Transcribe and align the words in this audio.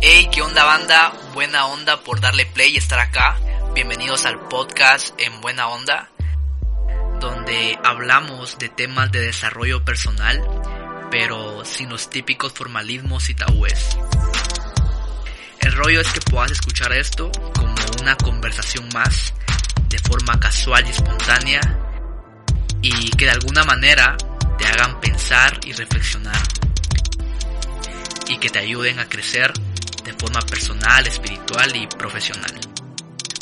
Hey, 0.00 0.28
¿qué 0.32 0.42
onda 0.42 0.62
banda? 0.62 1.12
Buena 1.34 1.66
onda 1.66 2.00
por 2.00 2.20
darle 2.20 2.46
play 2.46 2.74
y 2.74 2.76
estar 2.76 3.00
acá. 3.00 3.36
Bienvenidos 3.74 4.26
al 4.26 4.38
podcast 4.48 5.12
En 5.18 5.40
Buena 5.40 5.66
Onda, 5.66 6.08
donde 7.20 7.76
hablamos 7.82 8.58
de 8.58 8.68
temas 8.68 9.10
de 9.10 9.22
desarrollo 9.22 9.84
personal, 9.84 10.40
pero 11.10 11.64
sin 11.64 11.88
los 11.88 12.10
típicos 12.10 12.52
formalismos 12.52 13.28
y 13.28 13.34
tabúes. 13.34 13.98
El 15.62 15.72
rollo 15.72 16.00
es 16.00 16.12
que 16.12 16.20
puedas 16.20 16.52
escuchar 16.52 16.92
esto 16.92 17.32
como 17.56 17.74
una 18.00 18.16
conversación 18.16 18.88
más, 18.94 19.34
de 19.88 19.98
forma 19.98 20.38
casual 20.38 20.86
y 20.86 20.90
espontánea, 20.90 21.60
y 22.82 23.10
que 23.10 23.24
de 23.24 23.32
alguna 23.32 23.64
manera 23.64 24.16
te 24.58 24.64
hagan 24.64 25.00
pensar 25.00 25.58
y 25.64 25.72
reflexionar, 25.72 26.40
y 28.28 28.38
que 28.38 28.48
te 28.48 28.60
ayuden 28.60 29.00
a 29.00 29.08
crecer 29.08 29.52
de 30.08 30.14
forma 30.14 30.40
personal, 30.40 31.06
espiritual 31.06 31.76
y 31.76 31.86
profesional. 31.86 32.50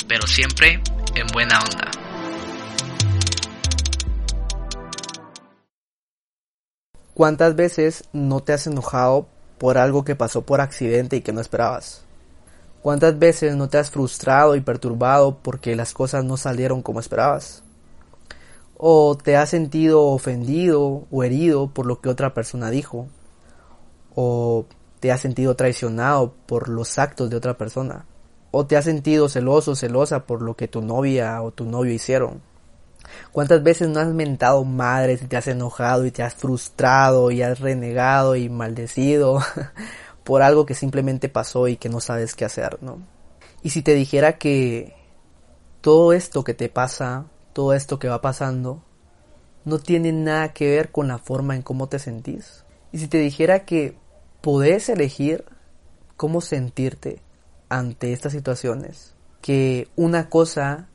Pero 0.05 0.27
siempre 0.27 0.81
en 1.15 1.27
buena 1.27 1.59
onda. 1.59 1.91
¿Cuántas 7.13 7.55
veces 7.55 8.03
no 8.11 8.41
te 8.41 8.51
has 8.51 8.67
enojado 8.67 9.29
por 9.57 9.77
algo 9.77 10.03
que 10.03 10.17
pasó 10.17 10.41
por 10.41 10.59
accidente 10.59 11.15
y 11.15 11.21
que 11.21 11.31
no 11.31 11.39
esperabas? 11.39 12.03
¿Cuántas 12.81 13.17
veces 13.17 13.55
no 13.55 13.69
te 13.69 13.77
has 13.77 13.89
frustrado 13.89 14.57
y 14.57 14.59
perturbado 14.59 15.37
porque 15.37 15.73
las 15.73 15.93
cosas 15.93 16.25
no 16.25 16.35
salieron 16.35 16.81
como 16.81 16.99
esperabas? 16.99 17.63
¿O 18.75 19.17
te 19.17 19.37
has 19.37 19.49
sentido 19.49 20.03
ofendido 20.03 21.07
o 21.09 21.23
herido 21.23 21.69
por 21.69 21.85
lo 21.85 22.01
que 22.01 22.09
otra 22.09 22.33
persona 22.33 22.69
dijo? 22.69 23.07
¿O 24.13 24.65
te 24.99 25.11
has 25.11 25.21
sentido 25.21 25.55
traicionado 25.55 26.33
por 26.45 26.69
los 26.69 26.97
actos 26.97 27.29
de 27.29 27.37
otra 27.37 27.57
persona? 27.57 28.05
¿O 28.51 28.65
te 28.65 28.77
has 28.77 28.85
sentido 28.85 29.29
celoso 29.29 29.75
celosa 29.75 30.25
por 30.25 30.41
lo 30.41 30.55
que 30.55 30.67
tu 30.67 30.81
novia 30.81 31.41
o 31.41 31.51
tu 31.51 31.65
novio 31.65 31.93
hicieron? 31.93 32.41
¿Cuántas 33.31 33.63
veces 33.63 33.89
no 33.89 33.99
has 33.99 34.07
mentado 34.07 34.63
madres 34.63 35.21
y 35.21 35.27
te 35.27 35.37
has 35.37 35.47
enojado 35.47 36.05
y 36.05 36.11
te 36.11 36.23
has 36.23 36.35
frustrado 36.35 37.31
y 37.31 37.41
has 37.41 37.59
renegado 37.59 38.35
y 38.35 38.49
maldecido 38.49 39.39
por 40.23 40.41
algo 40.41 40.65
que 40.65 40.75
simplemente 40.75 41.29
pasó 41.29 41.67
y 41.67 41.77
que 41.77 41.89
no 41.89 41.99
sabes 41.99 42.35
qué 42.35 42.45
hacer, 42.45 42.77
¿no? 42.81 42.99
Y 43.63 43.69
si 43.69 43.81
te 43.81 43.93
dijera 43.93 44.37
que 44.37 44.95
todo 45.81 46.13
esto 46.13 46.43
que 46.43 46.53
te 46.53 46.69
pasa, 46.69 47.25
todo 47.53 47.73
esto 47.73 47.99
que 47.99 48.09
va 48.09 48.21
pasando, 48.21 48.83
no 49.65 49.79
tiene 49.79 50.11
nada 50.11 50.53
que 50.53 50.69
ver 50.69 50.91
con 50.91 51.07
la 51.07 51.17
forma 51.17 51.55
en 51.55 51.61
cómo 51.61 51.87
te 51.87 51.99
sentís. 51.99 52.63
Y 52.91 52.99
si 52.99 53.07
te 53.07 53.17
dijera 53.17 53.65
que 53.65 53.97
podés 54.41 54.89
elegir 54.89 55.45
cómo 56.15 56.41
sentirte 56.41 57.21
ante 57.69 58.13
estas 58.13 58.31
situaciones, 58.33 59.13
que 59.41 59.87
una 59.95 60.29
cosa 60.29 60.87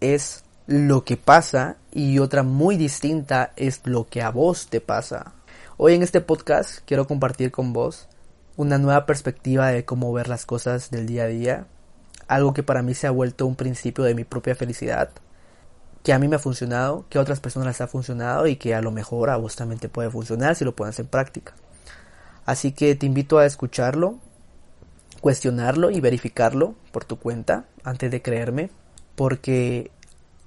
es 0.00 0.44
lo 0.66 1.04
que 1.04 1.16
pasa 1.16 1.76
y 1.92 2.18
otra 2.18 2.42
muy 2.42 2.76
distinta 2.76 3.52
es 3.56 3.80
lo 3.84 4.08
que 4.08 4.22
a 4.22 4.30
vos 4.30 4.68
te 4.68 4.80
pasa. 4.80 5.32
Hoy 5.76 5.94
en 5.94 6.02
este 6.02 6.20
podcast 6.20 6.80
quiero 6.84 7.06
compartir 7.06 7.50
con 7.50 7.72
vos 7.72 8.08
una 8.56 8.78
nueva 8.78 9.06
perspectiva 9.06 9.68
de 9.68 9.84
cómo 9.84 10.12
ver 10.12 10.28
las 10.28 10.44
cosas 10.44 10.90
del 10.90 11.06
día 11.06 11.24
a 11.24 11.28
día, 11.28 11.66
algo 12.26 12.52
que 12.52 12.62
para 12.62 12.82
mí 12.82 12.94
se 12.94 13.06
ha 13.06 13.10
vuelto 13.12 13.46
un 13.46 13.56
principio 13.56 14.04
de 14.04 14.14
mi 14.14 14.24
propia 14.24 14.54
felicidad, 14.54 15.10
que 16.02 16.12
a 16.12 16.18
mí 16.18 16.28
me 16.28 16.36
ha 16.36 16.40
funcionado, 16.40 17.06
que 17.08 17.18
a 17.18 17.20
otras 17.20 17.40
personas 17.40 17.68
les 17.68 17.80
ha 17.80 17.86
funcionado 17.86 18.46
y 18.46 18.56
que 18.56 18.74
a 18.74 18.82
lo 18.82 18.90
mejor 18.90 19.30
a 19.30 19.36
vos 19.36 19.56
también 19.56 19.78
te 19.78 19.88
puede 19.88 20.10
funcionar 20.10 20.56
si 20.56 20.64
lo 20.64 20.74
pones 20.74 20.98
en 20.98 21.06
práctica. 21.06 21.54
Así 22.48 22.72
que 22.72 22.94
te 22.94 23.04
invito 23.04 23.36
a 23.36 23.44
escucharlo, 23.44 24.16
cuestionarlo 25.20 25.90
y 25.90 26.00
verificarlo 26.00 26.76
por 26.92 27.04
tu 27.04 27.18
cuenta 27.18 27.66
antes 27.84 28.10
de 28.10 28.22
creerme, 28.22 28.70
porque 29.16 29.90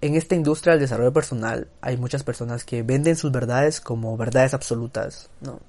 en 0.01 0.16
esta 0.16 0.34
industria 0.34 0.73
del 0.73 0.81
desarrollo 0.81 1.13
personal 1.13 1.67
hay 1.79 1.97
muchas 1.97 2.23
personas 2.23 2.66
que 2.66 2.81
venden 2.81 3.16
sus 3.16 3.31
verdades 3.31 3.79
como 3.79 4.17
verdades 4.17 4.56
absolutas, 4.56 5.29
¿no? 5.41 5.59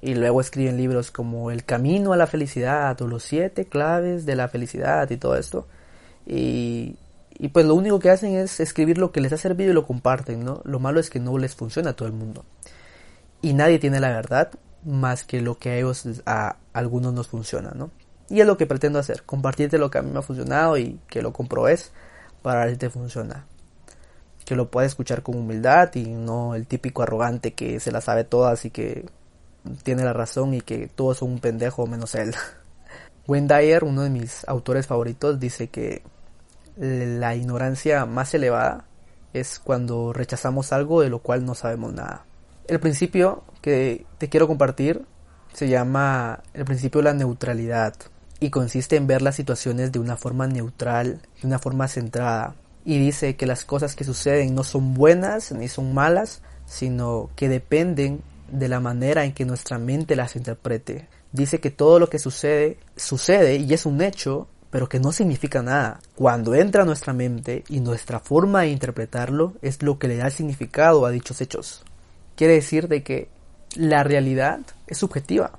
Y 0.00 0.14
luego 0.14 0.40
escriben 0.40 0.78
libros 0.78 1.10
como 1.10 1.50
El 1.50 1.66
camino 1.66 2.14
a 2.14 2.16
la 2.16 2.26
felicidad 2.26 2.98
o 3.02 3.06
los 3.06 3.22
siete 3.22 3.66
claves 3.66 4.24
de 4.24 4.36
la 4.36 4.48
felicidad 4.48 5.10
y 5.10 5.18
todo 5.18 5.36
esto. 5.36 5.66
Y, 6.26 6.96
y 7.38 7.48
pues 7.48 7.66
lo 7.66 7.74
único 7.74 7.98
que 7.98 8.08
hacen 8.08 8.34
es 8.34 8.60
escribir 8.60 8.96
lo 8.96 9.12
que 9.12 9.20
les 9.20 9.34
ha 9.34 9.36
servido 9.36 9.72
y 9.72 9.74
lo 9.74 9.86
comparten, 9.86 10.42
¿no? 10.42 10.62
Lo 10.64 10.80
malo 10.80 11.00
es 11.00 11.10
que 11.10 11.20
no 11.20 11.36
les 11.36 11.54
funciona 11.54 11.90
a 11.90 11.96
todo 11.96 12.08
el 12.08 12.14
mundo. 12.14 12.46
Y 13.42 13.52
nadie 13.52 13.78
tiene 13.78 14.00
la 14.00 14.08
verdad 14.08 14.52
más 14.84 15.24
que 15.24 15.40
lo 15.40 15.58
que 15.58 15.70
a 15.70 15.76
ellos, 15.76 16.04
a 16.26 16.56
algunos 16.72 17.12
nos 17.12 17.28
funciona, 17.28 17.72
¿no? 17.74 17.90
Y 18.28 18.40
es 18.40 18.46
lo 18.46 18.56
que 18.56 18.66
pretendo 18.66 18.98
hacer, 18.98 19.24
compartirte 19.24 19.78
lo 19.78 19.90
que 19.90 19.98
a 19.98 20.02
mí 20.02 20.10
me 20.10 20.20
ha 20.20 20.22
funcionado 20.22 20.78
y 20.78 21.00
que 21.08 21.20
lo 21.20 21.32
comprobes 21.32 21.92
para 22.42 22.64
ver 22.64 22.76
te 22.78 22.88
funciona. 22.88 23.46
Que 24.44 24.54
lo 24.56 24.70
puedas 24.70 24.92
escuchar 24.92 25.22
con 25.22 25.36
humildad 25.36 25.94
y 25.94 26.06
no 26.06 26.54
el 26.54 26.66
típico 26.66 27.02
arrogante 27.02 27.54
que 27.54 27.80
se 27.80 27.92
la 27.92 28.00
sabe 28.00 28.24
todas 28.24 28.64
y 28.64 28.70
que 28.70 29.06
tiene 29.82 30.04
la 30.04 30.12
razón 30.12 30.54
y 30.54 30.60
que 30.60 30.88
todos 30.88 31.18
son 31.18 31.32
un 31.32 31.40
pendejo 31.40 31.86
menos 31.86 32.14
él. 32.14 32.34
Wayne 33.26 33.78
uno 33.82 34.02
de 34.02 34.10
mis 34.10 34.48
autores 34.48 34.86
favoritos, 34.86 35.38
dice 35.38 35.68
que 35.68 36.02
la 36.76 37.34
ignorancia 37.34 38.06
más 38.06 38.32
elevada 38.34 38.84
es 39.32 39.58
cuando 39.58 40.12
rechazamos 40.12 40.72
algo 40.72 41.02
de 41.02 41.10
lo 41.10 41.18
cual 41.20 41.44
no 41.44 41.54
sabemos 41.54 41.92
nada. 41.92 42.24
El 42.66 42.80
principio 42.80 43.44
que 43.60 44.06
te 44.18 44.28
quiero 44.28 44.46
compartir 44.46 45.04
se 45.52 45.68
llama 45.68 46.42
el 46.54 46.64
principio 46.64 47.00
de 47.00 47.04
la 47.04 47.14
neutralidad 47.14 47.94
y 48.38 48.50
consiste 48.50 48.96
en 48.96 49.06
ver 49.06 49.22
las 49.22 49.36
situaciones 49.36 49.92
de 49.92 49.98
una 49.98 50.16
forma 50.16 50.46
neutral, 50.46 51.20
de 51.40 51.46
una 51.46 51.58
forma 51.58 51.88
centrada. 51.88 52.54
Y 52.84 52.98
dice 52.98 53.36
que 53.36 53.46
las 53.46 53.64
cosas 53.64 53.94
que 53.94 54.04
suceden 54.04 54.54
no 54.54 54.64
son 54.64 54.94
buenas 54.94 55.52
ni 55.52 55.68
son 55.68 55.92
malas, 55.92 56.40
sino 56.64 57.28
que 57.36 57.48
dependen 57.48 58.22
de 58.50 58.68
la 58.68 58.80
manera 58.80 59.24
en 59.24 59.32
que 59.32 59.44
nuestra 59.44 59.78
mente 59.78 60.16
las 60.16 60.36
interprete. 60.36 61.08
Dice 61.32 61.60
que 61.60 61.70
todo 61.70 61.98
lo 61.98 62.08
que 62.08 62.18
sucede, 62.18 62.78
sucede 62.96 63.56
y 63.56 63.72
es 63.74 63.86
un 63.86 64.00
hecho, 64.00 64.48
pero 64.70 64.88
que 64.88 64.98
no 64.98 65.12
significa 65.12 65.62
nada. 65.62 66.00
Cuando 66.16 66.54
entra 66.54 66.84
nuestra 66.84 67.12
mente 67.12 67.64
y 67.68 67.80
nuestra 67.80 68.20
forma 68.20 68.62
de 68.62 68.70
interpretarlo 68.70 69.54
es 69.62 69.82
lo 69.82 69.98
que 69.98 70.08
le 70.08 70.16
da 70.16 70.30
significado 70.30 71.04
a 71.04 71.10
dichos 71.10 71.40
hechos. 71.40 71.84
Quiere 72.36 72.54
decir 72.54 72.88
de 72.88 73.02
que 73.02 73.28
la 73.76 74.02
realidad 74.02 74.60
es 74.86 74.98
subjetiva. 74.98 75.58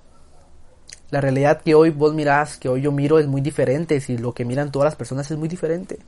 La 1.09 1.21
realidad 1.21 1.61
que 1.61 1.75
hoy 1.75 1.89
vos 1.89 2.13
mirás, 2.13 2.57
que 2.57 2.69
hoy 2.69 2.81
yo 2.81 2.91
miro 2.91 3.19
es 3.19 3.27
muy 3.27 3.41
diferente, 3.41 3.99
si 3.99 4.17
lo 4.17 4.33
que 4.33 4.45
miran 4.45 4.71
todas 4.71 4.85
las 4.85 4.95
personas 4.95 5.29
es 5.29 5.37
muy 5.37 5.49
diferente. 5.49 5.99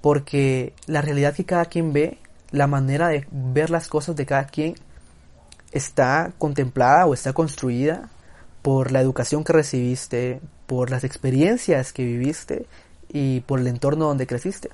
Porque 0.00 0.72
la 0.86 1.00
realidad 1.00 1.34
que 1.34 1.44
cada 1.44 1.66
quien 1.66 1.92
ve, 1.92 2.18
la 2.50 2.66
manera 2.66 3.08
de 3.08 3.26
ver 3.30 3.70
las 3.70 3.88
cosas 3.88 4.16
de 4.16 4.26
cada 4.26 4.46
quien 4.46 4.74
está 5.72 6.32
contemplada 6.38 7.06
o 7.06 7.14
está 7.14 7.32
construida 7.32 8.10
por 8.62 8.92
la 8.92 9.00
educación 9.00 9.44
que 9.44 9.52
recibiste, 9.52 10.40
por 10.66 10.90
las 10.90 11.04
experiencias 11.04 11.92
que 11.92 12.04
viviste 12.04 12.66
y 13.08 13.40
por 13.40 13.60
el 13.60 13.66
entorno 13.66 14.06
donde 14.06 14.26
creciste. 14.26 14.70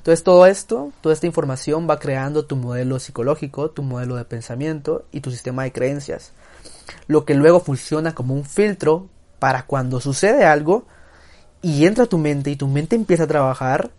Entonces 0.00 0.24
todo 0.24 0.46
esto, 0.46 0.94
toda 1.02 1.12
esta 1.12 1.26
información 1.26 1.86
va 1.88 1.98
creando 1.98 2.46
tu 2.46 2.56
modelo 2.56 2.98
psicológico, 2.98 3.68
tu 3.68 3.82
modelo 3.82 4.16
de 4.16 4.24
pensamiento 4.24 5.04
y 5.12 5.20
tu 5.20 5.30
sistema 5.30 5.64
de 5.64 5.72
creencias. 5.72 6.32
Lo 7.06 7.26
que 7.26 7.34
luego 7.34 7.60
funciona 7.60 8.14
como 8.14 8.32
un 8.32 8.46
filtro 8.46 9.08
para 9.38 9.66
cuando 9.66 10.00
sucede 10.00 10.46
algo 10.46 10.86
y 11.60 11.84
entra 11.84 12.04
a 12.04 12.06
tu 12.06 12.16
mente 12.16 12.50
y 12.50 12.56
tu 12.56 12.66
mente 12.66 12.96
empieza 12.96 13.24
a 13.24 13.26
trabajar, 13.26 13.90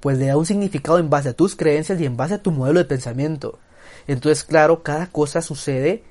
pues 0.00 0.16
le 0.16 0.28
da 0.28 0.38
un 0.38 0.46
significado 0.46 0.98
en 0.98 1.10
base 1.10 1.28
a 1.28 1.34
tus 1.34 1.54
creencias 1.54 2.00
y 2.00 2.06
en 2.06 2.16
base 2.16 2.32
a 2.32 2.42
tu 2.42 2.50
modelo 2.50 2.78
de 2.78 2.86
pensamiento. 2.86 3.58
Entonces, 4.06 4.42
claro, 4.42 4.82
cada 4.82 5.08
cosa 5.08 5.42
sucede 5.42 6.02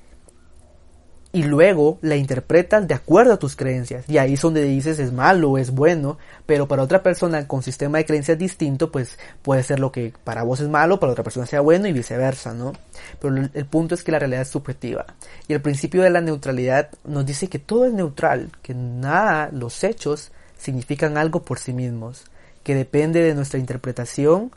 y 1.32 1.44
luego 1.44 1.98
la 2.02 2.16
interpretas 2.16 2.88
de 2.88 2.94
acuerdo 2.94 3.34
a 3.34 3.38
tus 3.38 3.54
creencias. 3.54 4.08
Y 4.08 4.18
ahí 4.18 4.34
es 4.34 4.40
donde 4.40 4.64
dices 4.64 4.98
es 4.98 5.12
malo, 5.12 5.58
es 5.58 5.70
bueno, 5.70 6.18
pero 6.44 6.66
para 6.66 6.82
otra 6.82 7.02
persona 7.02 7.46
con 7.46 7.62
sistema 7.62 7.98
de 7.98 8.04
creencias 8.04 8.36
distinto, 8.36 8.90
pues 8.90 9.16
puede 9.42 9.62
ser 9.62 9.78
lo 9.78 9.92
que 9.92 10.12
para 10.24 10.42
vos 10.42 10.60
es 10.60 10.68
malo, 10.68 10.98
para 10.98 11.12
otra 11.12 11.22
persona 11.22 11.46
sea 11.46 11.60
bueno 11.60 11.86
y 11.86 11.92
viceversa, 11.92 12.52
¿no? 12.52 12.72
Pero 13.20 13.36
el 13.36 13.66
punto 13.66 13.94
es 13.94 14.02
que 14.02 14.10
la 14.10 14.18
realidad 14.18 14.42
es 14.42 14.48
subjetiva. 14.48 15.06
Y 15.46 15.52
el 15.52 15.62
principio 15.62 16.02
de 16.02 16.10
la 16.10 16.20
neutralidad 16.20 16.90
nos 17.04 17.24
dice 17.24 17.48
que 17.48 17.60
todo 17.60 17.84
es 17.84 17.92
neutral, 17.92 18.50
que 18.62 18.74
nada, 18.74 19.50
los 19.52 19.84
hechos 19.84 20.32
significan 20.58 21.16
algo 21.16 21.42
por 21.42 21.60
sí 21.60 21.72
mismos, 21.72 22.24
que 22.64 22.74
depende 22.74 23.22
de 23.22 23.34
nuestra 23.34 23.60
interpretación 23.60 24.50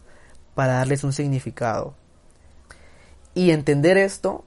para 0.56 0.74
darles 0.74 1.04
un 1.04 1.14
significado. 1.14 1.94
Y 3.36 3.52
entender 3.52 3.98
esto 3.98 4.44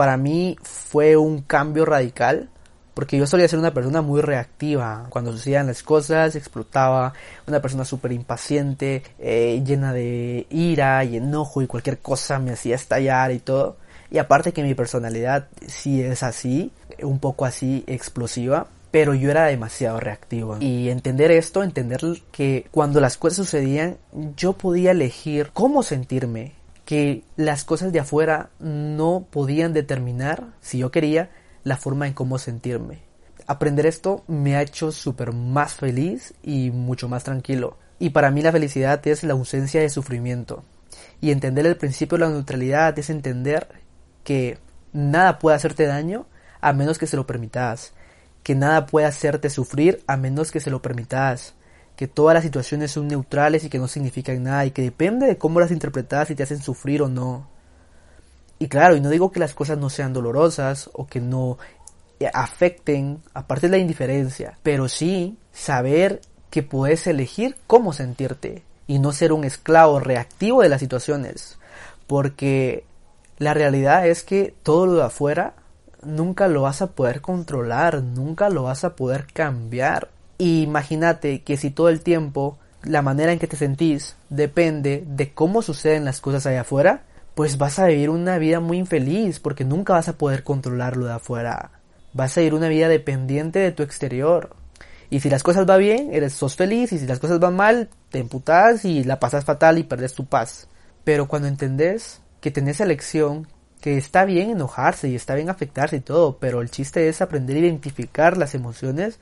para 0.00 0.16
mí 0.16 0.56
fue 0.62 1.18
un 1.18 1.42
cambio 1.42 1.84
radical 1.84 2.48
porque 2.94 3.18
yo 3.18 3.26
solía 3.26 3.46
ser 3.48 3.58
una 3.58 3.74
persona 3.74 4.00
muy 4.00 4.22
reactiva. 4.22 5.04
Cuando 5.10 5.30
sucedían 5.30 5.66
las 5.66 5.82
cosas, 5.82 6.36
explotaba. 6.36 7.12
Una 7.46 7.60
persona 7.60 7.84
súper 7.84 8.12
impaciente, 8.12 9.02
eh, 9.18 9.62
llena 9.62 9.92
de 9.92 10.46
ira 10.48 11.04
y 11.04 11.18
enojo 11.18 11.60
y 11.60 11.66
cualquier 11.66 11.98
cosa 11.98 12.38
me 12.38 12.50
hacía 12.50 12.76
estallar 12.76 13.30
y 13.30 13.40
todo. 13.40 13.76
Y 14.10 14.16
aparte 14.16 14.54
que 14.54 14.62
mi 14.62 14.72
personalidad 14.72 15.48
sí 15.66 16.00
es 16.00 16.22
así, 16.22 16.72
un 17.02 17.18
poco 17.18 17.44
así 17.44 17.84
explosiva. 17.86 18.68
Pero 18.90 19.12
yo 19.12 19.30
era 19.30 19.44
demasiado 19.44 20.00
reactivo. 20.00 20.56
Y 20.60 20.88
entender 20.88 21.30
esto, 21.30 21.62
entender 21.62 22.00
que 22.32 22.64
cuando 22.70 23.00
las 23.00 23.18
cosas 23.18 23.36
sucedían, 23.36 23.98
yo 24.34 24.54
podía 24.54 24.92
elegir 24.92 25.50
cómo 25.52 25.82
sentirme 25.82 26.54
que 26.90 27.22
las 27.36 27.62
cosas 27.62 27.92
de 27.92 28.00
afuera 28.00 28.50
no 28.58 29.28
podían 29.30 29.72
determinar, 29.72 30.54
si 30.60 30.78
yo 30.78 30.90
quería, 30.90 31.30
la 31.62 31.76
forma 31.76 32.08
en 32.08 32.14
cómo 32.14 32.36
sentirme. 32.36 32.98
Aprender 33.46 33.86
esto 33.86 34.24
me 34.26 34.56
ha 34.56 34.62
hecho 34.62 34.90
súper 34.90 35.32
más 35.32 35.74
feliz 35.74 36.34
y 36.42 36.72
mucho 36.72 37.08
más 37.08 37.22
tranquilo. 37.22 37.78
Y 38.00 38.10
para 38.10 38.32
mí 38.32 38.42
la 38.42 38.50
felicidad 38.50 39.06
es 39.06 39.22
la 39.22 39.34
ausencia 39.34 39.80
de 39.80 39.88
sufrimiento. 39.88 40.64
Y 41.20 41.30
entender 41.30 41.64
el 41.64 41.76
principio 41.76 42.18
de 42.18 42.24
la 42.24 42.30
neutralidad 42.32 42.98
es 42.98 43.08
entender 43.08 43.68
que 44.24 44.58
nada 44.92 45.38
puede 45.38 45.58
hacerte 45.58 45.86
daño 45.86 46.26
a 46.60 46.72
menos 46.72 46.98
que 46.98 47.06
se 47.06 47.16
lo 47.16 47.24
permitas. 47.24 47.92
Que 48.42 48.56
nada 48.56 48.86
puede 48.86 49.06
hacerte 49.06 49.48
sufrir 49.48 50.02
a 50.08 50.16
menos 50.16 50.50
que 50.50 50.58
se 50.58 50.70
lo 50.70 50.82
permitas 50.82 51.54
que 52.00 52.08
todas 52.08 52.32
las 52.32 52.44
situaciones 52.44 52.92
son 52.92 53.08
neutrales 53.08 53.62
y 53.62 53.68
que 53.68 53.78
no 53.78 53.86
significan 53.86 54.42
nada 54.42 54.64
y 54.64 54.70
que 54.70 54.80
depende 54.80 55.26
de 55.26 55.36
cómo 55.36 55.60
las 55.60 55.70
interpretas 55.70 56.28
si 56.28 56.34
te 56.34 56.42
hacen 56.42 56.62
sufrir 56.62 57.02
o 57.02 57.10
no. 57.10 57.46
Y 58.58 58.68
claro, 58.68 58.96
y 58.96 59.02
no 59.02 59.10
digo 59.10 59.30
que 59.30 59.38
las 59.38 59.52
cosas 59.52 59.76
no 59.76 59.90
sean 59.90 60.14
dolorosas 60.14 60.88
o 60.94 61.06
que 61.06 61.20
no 61.20 61.58
afecten, 62.32 63.20
aparte 63.34 63.66
de 63.66 63.72
la 63.72 63.82
indiferencia, 63.82 64.56
pero 64.62 64.88
sí 64.88 65.36
saber 65.52 66.22
que 66.48 66.62
puedes 66.62 67.06
elegir 67.06 67.56
cómo 67.66 67.92
sentirte 67.92 68.62
y 68.86 68.98
no 68.98 69.12
ser 69.12 69.34
un 69.34 69.44
esclavo 69.44 70.00
reactivo 70.00 70.62
de 70.62 70.70
las 70.70 70.80
situaciones, 70.80 71.58
porque 72.06 72.84
la 73.36 73.52
realidad 73.52 74.06
es 74.06 74.22
que 74.22 74.54
todo 74.62 74.86
lo 74.86 74.94
de 74.94 75.04
afuera 75.04 75.52
nunca 76.00 76.48
lo 76.48 76.62
vas 76.62 76.80
a 76.80 76.92
poder 76.92 77.20
controlar, 77.20 78.02
nunca 78.02 78.48
lo 78.48 78.62
vas 78.62 78.84
a 78.84 78.96
poder 78.96 79.26
cambiar 79.26 80.08
imagínate 80.40 81.42
que 81.42 81.56
si 81.56 81.70
todo 81.70 81.88
el 81.88 82.00
tiempo 82.00 82.58
la 82.82 83.02
manera 83.02 83.32
en 83.32 83.38
que 83.38 83.46
te 83.46 83.56
sentís 83.56 84.16
depende 84.30 85.04
de 85.06 85.32
cómo 85.32 85.62
suceden 85.62 86.04
las 86.04 86.20
cosas 86.20 86.46
allá 86.46 86.62
afuera, 86.62 87.02
pues 87.34 87.58
vas 87.58 87.78
a 87.78 87.86
vivir 87.86 88.10
una 88.10 88.38
vida 88.38 88.60
muy 88.60 88.78
infeliz 88.78 89.38
porque 89.38 89.64
nunca 89.64 89.92
vas 89.92 90.08
a 90.08 90.16
poder 90.16 90.42
controlarlo 90.42 91.06
de 91.06 91.12
afuera. 91.12 91.72
Vas 92.12 92.36
a 92.36 92.40
vivir 92.40 92.54
una 92.54 92.68
vida 92.68 92.88
dependiente 92.88 93.58
de 93.58 93.72
tu 93.72 93.82
exterior. 93.82 94.56
Y 95.10 95.20
si 95.20 95.28
las 95.28 95.42
cosas 95.42 95.66
van 95.66 95.80
bien, 95.80 96.10
eres 96.12 96.32
sos 96.32 96.56
feliz 96.56 96.92
y 96.92 96.98
si 96.98 97.06
las 97.06 97.18
cosas 97.18 97.38
van 97.38 97.56
mal, 97.56 97.88
te 98.10 98.18
emputas 98.18 98.84
y 98.84 99.04
la 99.04 99.20
pasas 99.20 99.44
fatal 99.44 99.78
y 99.78 99.84
perdes 99.84 100.14
tu 100.14 100.24
paz. 100.24 100.68
Pero 101.04 101.28
cuando 101.28 101.48
entendés 101.48 102.20
que 102.40 102.50
tenés 102.50 102.80
elección, 102.80 103.46
que 103.80 103.96
está 103.96 104.24
bien 104.24 104.50
enojarse 104.50 105.08
y 105.08 105.16
está 105.16 105.34
bien 105.34 105.50
afectarse 105.50 105.96
y 105.96 106.00
todo, 106.00 106.38
pero 106.38 106.60
el 106.60 106.70
chiste 106.70 107.08
es 107.08 107.20
aprender 107.20 107.56
a 107.56 107.60
identificar 107.60 108.36
las 108.36 108.54
emociones 108.54 109.18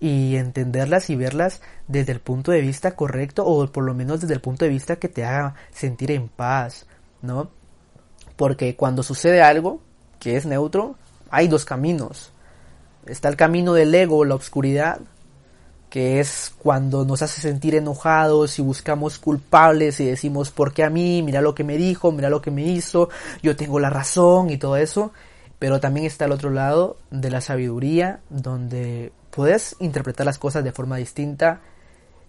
y 0.00 0.36
entenderlas 0.36 1.10
y 1.10 1.16
verlas 1.16 1.62
desde 1.88 2.12
el 2.12 2.20
punto 2.20 2.52
de 2.52 2.60
vista 2.60 2.94
correcto 2.94 3.44
o 3.46 3.66
por 3.68 3.84
lo 3.84 3.94
menos 3.94 4.20
desde 4.20 4.34
el 4.34 4.40
punto 4.40 4.64
de 4.64 4.70
vista 4.70 4.96
que 4.96 5.08
te 5.08 5.24
haga 5.24 5.54
sentir 5.72 6.10
en 6.10 6.28
paz, 6.28 6.86
¿no? 7.22 7.50
Porque 8.36 8.76
cuando 8.76 9.02
sucede 9.02 9.42
algo 9.42 9.80
que 10.18 10.36
es 10.36 10.46
neutro, 10.46 10.96
hay 11.30 11.48
dos 11.48 11.64
caminos. 11.64 12.32
Está 13.06 13.28
el 13.28 13.36
camino 13.36 13.74
del 13.74 13.94
ego, 13.94 14.24
la 14.24 14.34
oscuridad, 14.34 15.00
que 15.90 16.18
es 16.18 16.52
cuando 16.58 17.04
nos 17.04 17.22
hace 17.22 17.40
sentir 17.40 17.74
enojados 17.76 18.58
y 18.58 18.62
buscamos 18.62 19.18
culpables 19.18 20.00
y 20.00 20.06
decimos, 20.06 20.50
¿por 20.50 20.72
qué 20.72 20.82
a 20.82 20.90
mí? 20.90 21.22
Mira 21.22 21.40
lo 21.40 21.54
que 21.54 21.62
me 21.62 21.76
dijo, 21.76 22.10
mira 22.10 22.28
lo 22.28 22.42
que 22.42 22.50
me 22.50 22.62
hizo, 22.62 23.10
yo 23.42 23.54
tengo 23.54 23.78
la 23.78 23.90
razón 23.90 24.50
y 24.50 24.56
todo 24.56 24.76
eso. 24.76 25.12
Pero 25.60 25.78
también 25.78 26.04
está 26.04 26.24
el 26.24 26.32
otro 26.32 26.50
lado 26.50 26.96
de 27.10 27.30
la 27.30 27.40
sabiduría, 27.40 28.20
donde 28.28 29.12
puedes 29.34 29.74
interpretar 29.80 30.24
las 30.24 30.38
cosas 30.38 30.62
de 30.62 30.72
forma 30.72 30.96
distinta, 30.96 31.60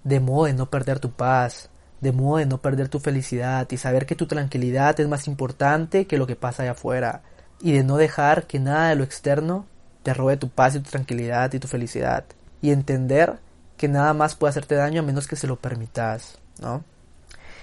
de 0.04 0.20
modo 0.20 0.46
de 0.46 0.54
no 0.54 0.70
perder 0.70 1.00
tu 1.00 1.12
paz, 1.12 1.70
de 2.02 2.12
modo 2.12 2.38
de 2.38 2.48
no 2.48 2.62
perder 2.62 2.90
tu 2.90 3.00
felicidad 3.00 3.68
y 3.70 3.78
saber 3.78 4.06
que 4.06 4.16
tu 4.16 4.26
tranquilidad 4.26 5.00
es 5.00 5.08
más 5.08 5.28
importante 5.28 6.08
que 6.08 6.18
lo 6.18 6.26
que 6.26 6.36
pasa 6.36 6.64
allá 6.64 6.72
afuera 6.72 7.22
y 7.62 7.74
de 7.74 7.84
no 7.84 7.98
dejar 7.98 8.48
que 8.48 8.60
nada 8.60 8.90
de 8.90 8.96
lo 8.96 9.04
externo 9.04 9.68
te 10.04 10.14
robe 10.14 10.38
tu 10.38 10.50
paz 10.50 10.76
y 10.76 10.80
tu 10.80 10.90
tranquilidad 10.90 11.54
y 11.54 11.60
tu 11.60 11.68
felicidad 11.68 12.26
y 12.62 12.72
entender 12.72 13.40
que 13.78 13.88
nada 13.88 14.14
más 14.14 14.36
puede 14.36 14.50
hacerte 14.50 14.76
daño 14.76 15.02
a 15.02 15.06
menos 15.06 15.28
que 15.28 15.36
se 15.36 15.48
lo 15.48 15.58
permitas, 15.58 16.40
¿no? 16.60 16.84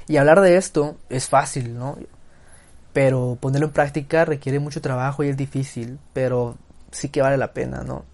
Y 0.07 0.19
hablar 0.19 0.41
de 0.41 0.57
esto 0.57 0.97
es 1.09 1.29
fácil, 1.29 1.77
¿no? 1.77 1.97
Pero 2.93 3.39
ponerlo 3.41 3.69
en 3.69 3.73
práctica 3.73 4.25
requiere 4.25 4.61
mucho 4.61 4.81
trabajo 4.81 5.25
y 5.25 5.29
es 5.29 5.37
difícil, 5.37 5.99
pero 6.13 6.59
sí 6.91 7.09
que 7.09 7.23
vale 7.23 7.37
la 7.37 7.53
pena, 7.53 7.83
¿no? 7.83 8.05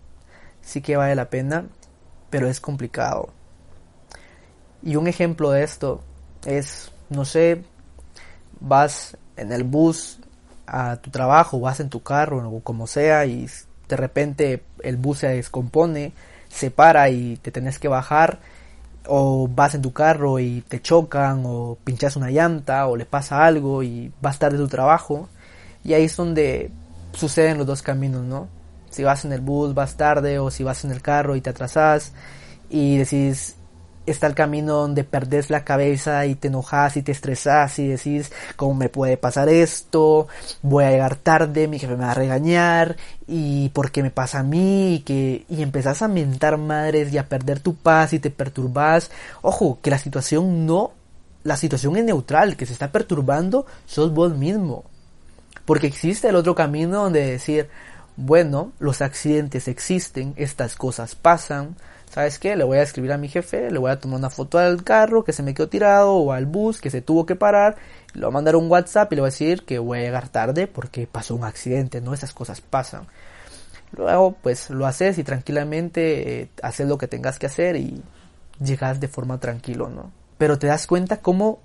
Sí 0.69 0.83
que 0.83 0.99
vale 0.99 1.15
la 1.15 1.31
pena, 1.31 1.65
pero 2.29 2.47
es 2.47 2.61
complicado. 2.61 3.31
Y 4.83 4.97
un 4.97 5.09
ejemplo 5.09 5.51
de 5.51 5.65
esto 5.65 6.03
es, 6.45 6.93
no 7.09 7.25
sé, 7.25 7.63
vas 8.61 9.17
en 9.39 9.51
el 9.51 9.65
bus 9.65 10.19
a 10.67 10.97
tu 10.97 11.11
trabajo, 11.11 11.59
vas 11.59 11.81
en 11.81 11.89
tu 11.89 12.03
carro 12.03 12.47
o 12.47 12.61
como 12.61 12.87
sea 12.87 13.25
y 13.25 13.49
de 13.89 13.97
repente 13.97 14.63
el 14.83 14.99
bus 14.99 15.21
se 15.21 15.29
descompone, 15.29 16.13
se 16.51 16.71
para 16.71 17.09
y 17.09 17.39
te 17.39 17.51
tenés 17.51 17.79
que 17.79 17.89
bajar 17.89 18.39
o 19.07 19.49
vas 19.49 19.75
en 19.75 19.81
tu 19.81 19.95
carro 19.95 20.39
y 20.39 20.61
te 20.69 20.83
chocan 20.83 21.45
o 21.47 21.79
pinchas 21.83 22.17
una 22.17 22.31
llanta 22.31 22.89
o 22.89 22.97
le 22.97 23.07
pasa 23.07 23.47
algo 23.47 23.83
y 23.83 24.13
vas 24.21 24.39
tarde 24.39 24.59
de 24.59 24.65
tu 24.65 24.69
trabajo 24.69 25.31
y 25.83 25.95
ahí 25.95 26.05
es 26.05 26.17
donde 26.17 26.71
suceden 27.15 27.57
los 27.57 27.67
dos 27.67 27.81
caminos, 27.81 28.23
¿no? 28.23 28.58
Si 28.91 29.05
vas 29.05 29.25
en 29.25 29.33
el 29.33 29.41
bus 29.41 29.75
vas 29.75 29.97
tarde 29.97 30.39
o 30.39 30.51
si 30.51 30.65
vas 30.65 30.85
en 30.85 30.91
el 30.91 31.03
carro 31.03 31.37
y 31.37 31.41
te 31.41 31.51
atrasas 31.51 32.13
y 32.71 32.99
decís 32.99 33.57
está 34.11 34.27
el 34.27 34.35
camino 34.35 34.75
donde 34.75 35.05
perdés 35.05 35.51
la 35.51 35.65
cabeza 35.65 36.27
y 36.27 36.35
te 36.35 36.49
enojas 36.49 36.97
y 36.97 37.03
te 37.03 37.13
estresas 37.13 37.79
y 37.79 37.89
decís 37.89 38.33
cómo 38.57 38.75
me 38.75 38.89
puede 38.89 39.17
pasar 39.17 39.49
esto, 39.49 40.29
voy 40.63 40.85
a 40.85 40.91
llegar 40.91 41.17
tarde, 41.17 41.69
mi 41.69 41.79
jefe 41.79 41.97
me 41.97 42.05
va 42.05 42.13
a 42.13 42.15
regañar 42.15 42.97
y 43.27 43.69
por 43.71 43.91
qué 43.91 44.03
me 44.03 44.11
pasa 44.11 44.41
a 44.41 44.43
mí 44.43 44.95
y 44.95 44.99
que 45.01 45.45
y 45.49 45.63
empezás 45.63 46.03
a 46.03 46.09
mentar 46.09 46.57
madres 46.59 47.13
y 47.13 47.19
a 47.19 47.29
perder 47.29 47.61
tu 47.61 47.75
paz 47.75 48.13
y 48.13 48.19
te 48.19 48.31
perturbas. 48.31 49.11
Ojo, 49.43 49.79
que 49.83 49.91
la 49.91 49.99
situación 49.99 50.67
no 50.67 50.93
la 51.45 51.57
situación 51.57 51.97
es 51.97 52.05
neutral, 52.05 52.57
que 52.57 52.67
se 52.67 52.73
está 52.73 52.93
perturbando 52.93 53.65
sos 53.87 54.13
vos 54.13 54.37
mismo. 54.37 54.85
Porque 55.65 55.87
existe 55.87 56.29
el 56.29 56.37
otro 56.37 56.55
camino 56.55 57.03
donde 57.03 57.25
decir, 57.25 57.69
bueno, 58.21 58.73
los 58.81 59.01
accidentes 59.01 59.69
existen, 59.69 60.35
estas 60.37 60.75
cosas 60.75 61.15
pasan. 61.15 61.77
¿Sabes 62.11 62.41
qué? 62.41 62.57
Le 62.57 62.65
voy 62.65 62.79
a 62.79 62.83
escribir 62.83 63.13
a 63.13 63.17
mi 63.17 63.29
jefe, 63.29 63.71
le 63.71 63.79
voy 63.79 63.93
a 63.93 64.01
tomar 64.01 64.19
una 64.19 64.29
foto 64.29 64.59
al 64.59 64.83
carro 64.83 65.23
que 65.23 65.33
se 65.33 65.45
me 65.45 65.55
quedó 65.55 65.69
tirado 65.69 66.15
o 66.15 66.33
al 66.33 66.45
bus 66.45 66.81
que 66.81 66.91
se 66.91 67.01
tuvo 67.01 67.27
que 67.27 67.37
parar, 67.37 67.77
le 68.15 68.23
voy 68.23 68.31
a 68.31 68.33
mandar 68.33 68.57
un 68.57 68.69
WhatsApp 68.69 69.13
y 69.13 69.15
le 69.15 69.21
voy 69.21 69.29
a 69.29 69.31
decir 69.31 69.63
que 69.63 69.79
voy 69.79 69.99
a 70.01 70.03
llegar 70.03 70.31
tarde 70.31 70.67
porque 70.67 71.07
pasó 71.07 71.37
un 71.37 71.45
accidente, 71.45 72.01
¿no? 72.01 72.13
Esas 72.13 72.35
cosas 72.35 72.61
pasan. 72.61 73.07
Luego, 73.93 74.33
pues 74.43 74.69
lo 74.71 74.85
haces 74.87 75.17
y 75.19 75.23
tranquilamente 75.23 76.41
eh, 76.41 76.51
haces 76.61 76.89
lo 76.89 76.99
que 76.99 77.07
tengas 77.07 77.39
que 77.39 77.47
hacer 77.47 77.77
y 77.77 78.03
llegas 78.61 78.99
de 78.99 79.07
forma 79.07 79.39
tranquilo, 79.39 79.91
¿no? 79.91 80.11
Pero 80.39 80.59
te 80.59 80.67
das 80.67 80.89
cuenta 80.89 81.19
cómo 81.19 81.61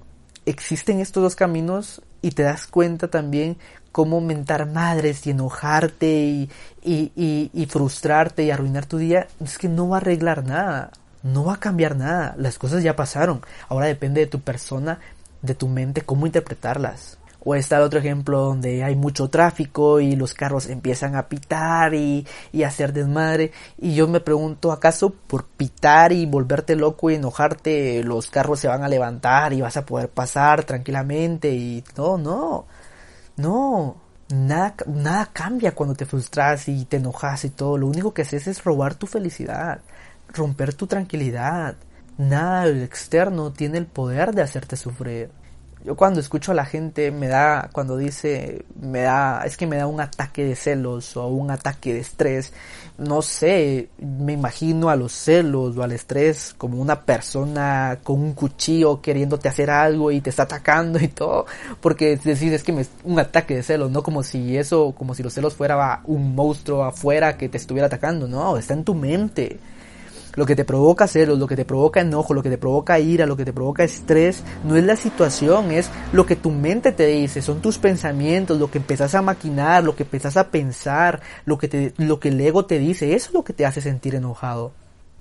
existen 0.46 1.00
estos 1.00 1.24
dos 1.24 1.36
caminos 1.36 2.04
y 2.24 2.32
te 2.32 2.42
das 2.42 2.66
cuenta 2.66 3.10
también 3.10 3.58
cómo 3.92 4.22
mentar 4.22 4.66
madres 4.66 5.28
y 5.28 5.32
enojarte 5.32 6.08
y, 6.08 6.50
y, 6.82 7.52
y, 7.54 7.66
frustrarte 7.68 8.44
y 8.44 8.50
arruinar 8.50 8.88
tu 8.88 8.98
día, 8.98 9.28
es 9.44 9.60
que 9.60 9.68
no 9.68 9.90
va 9.90 9.98
a 9.98 10.00
arreglar 10.00 10.44
nada, 10.44 10.90
no 11.22 11.44
va 11.44 11.56
a 11.56 11.60
cambiar 11.60 11.96
nada, 11.96 12.34
las 12.38 12.58
cosas 12.58 12.82
ya 12.82 12.96
pasaron, 12.96 13.42
ahora 13.68 13.86
depende 13.86 14.22
de 14.22 14.28
tu 14.28 14.40
persona, 14.40 15.00
de 15.42 15.54
tu 15.54 15.68
mente, 15.68 16.02
cómo 16.02 16.26
interpretarlas. 16.26 17.20
O 17.46 17.56
está 17.56 17.78
el 17.78 17.84
otro 17.84 18.00
ejemplo 18.00 18.40
donde 18.40 18.84
hay 18.84 18.96
mucho 18.96 19.30
tráfico 19.30 20.00
y 20.00 20.16
los 20.16 20.34
carros 20.34 20.68
empiezan 20.68 21.16
a 21.16 21.28
pitar 21.28 21.94
y, 21.94 22.26
y 22.54 22.64
hacer 22.64 22.94
desmadre. 22.94 23.52
Y 23.78 23.96
yo 23.96 24.08
me 24.08 24.22
pregunto, 24.22 24.72
¿acaso 24.72 25.10
por 25.12 25.46
pitar 25.46 26.14
y 26.14 26.26
volverte 26.26 26.76
loco 26.76 27.10
y 27.10 27.16
enojarte 27.16 28.04
los 28.04 28.30
carros 28.30 28.60
se 28.60 28.70
van 28.70 28.84
a 28.84 28.88
levantar 28.88 29.54
y 29.54 29.62
vas 29.62 29.76
a 29.78 29.86
poder 29.86 30.10
pasar 30.10 30.64
tranquilamente? 30.64 31.52
Y 31.52 31.84
no, 31.98 32.18
no, 32.18 32.66
no. 33.38 33.98
Nada, 34.30 34.76
nada 34.88 35.30
cambia 35.32 35.76
cuando 35.76 35.96
te 35.96 36.06
frustras 36.06 36.68
y 36.70 36.86
te 36.86 36.98
enojas 36.98 37.44
y 37.46 37.50
todo. 37.50 37.78
Lo 37.78 37.88
único 37.88 38.14
que 38.14 38.24
haces 38.24 38.48
es 38.48 38.64
robar 38.64 38.96
tu 38.96 39.06
felicidad, 39.06 39.82
romper 40.30 40.74
tu 40.74 40.88
tranquilidad. 40.88 41.76
Nada 42.18 42.68
externo 42.70 43.52
tiene 43.52 43.80
el 43.80 43.86
poder 43.86 44.34
de 44.34 44.42
hacerte 44.44 44.78
sufrir. 44.78 45.30
Yo 45.84 45.96
cuando 45.96 46.22
escucho 46.22 46.54
a 46.54 46.56
la 46.56 46.66
gente 46.66 47.12
me 47.12 47.28
da, 47.28 47.70
cuando 47.74 47.98
dice, 47.98 48.64
me 48.80 49.02
da, 49.02 49.44
es 49.46 49.58
que 49.58 49.68
me 49.68 49.76
da 49.76 49.86
un 49.86 50.00
ataque 50.00 50.46
de 50.46 50.56
celos 50.56 51.18
o 51.18 51.28
un 51.28 51.52
ataque 51.52 51.94
de 51.94 52.00
estrés. 52.00 52.54
No 52.98 53.22
sé, 53.22 53.90
me 53.98 54.32
imagino 54.32 54.90
a 54.90 54.96
los 54.96 55.12
celos 55.12 55.76
o 55.76 55.84
al 55.84 55.92
estrés 55.92 56.56
como 56.58 56.82
una 56.82 57.02
persona 57.02 58.00
con 58.02 58.22
un 58.22 58.34
cuchillo 58.34 59.02
queriéndote 59.02 59.50
hacer 59.50 59.70
algo 59.70 60.10
y 60.12 60.22
te 60.22 60.30
está 60.30 60.44
atacando 60.44 61.00
y 61.00 61.10
todo. 61.10 61.48
Porque 61.82 62.16
decir 62.16 62.54
es 62.54 62.64
que 62.64 62.72
me, 62.72 62.86
un 63.04 63.20
ataque 63.20 63.56
de 63.56 63.64
celos, 63.64 63.92
no 63.92 64.04
como 64.04 64.24
si 64.24 64.58
eso, 64.58 64.94
como 64.98 65.14
si 65.16 65.22
los 65.22 65.34
celos 65.34 65.54
fuera 65.54 66.00
un 66.06 66.34
monstruo 66.34 66.86
afuera 66.86 67.38
que 67.38 67.50
te 67.50 67.58
estuviera 67.58 67.88
atacando. 67.88 68.26
No, 68.28 68.58
está 68.58 68.74
en 68.74 68.86
tu 68.86 68.96
mente 68.96 69.60
lo 70.36 70.46
que 70.46 70.56
te 70.56 70.66
provoca 70.66 71.08
celos, 71.08 71.38
lo 71.40 71.48
que 71.48 71.56
te 71.56 71.66
provoca 71.66 72.02
enojo, 72.02 72.34
lo 72.34 72.44
que 72.44 72.50
te 72.50 72.58
provoca 72.58 73.00
ira, 73.00 73.26
lo 73.26 73.38
que 73.38 73.46
te 73.46 73.54
provoca 73.54 73.84
estrés, 73.84 74.44
no 74.64 74.76
es 74.76 74.84
la 74.84 74.96
situación, 74.96 75.72
es 75.72 75.90
lo 76.12 76.26
que 76.26 76.36
tu 76.36 76.52
mente 76.52 76.92
te 76.92 77.08
dice, 77.08 77.42
son 77.42 77.62
tus 77.62 77.78
pensamientos, 77.78 78.60
lo 78.60 78.72
que 78.72 78.80
empezás 78.80 79.16
a 79.16 79.22
maquinar, 79.22 79.84
lo 79.84 79.96
que 79.96 80.04
empezás 80.04 80.38
a 80.38 80.50
pensar, 80.50 81.22
lo 81.46 81.58
que, 81.58 81.68
te, 81.68 81.94
lo 81.98 82.20
que 82.20 82.30
el 82.30 82.42
ego 82.42 82.66
te 82.66 82.80
dice, 82.80 83.14
eso 83.14 83.30
es 83.30 83.34
lo 83.34 83.44
que 83.44 83.54
te 83.54 83.66
hace 83.66 83.82
sentir 83.82 84.16
enojado. 84.16 84.72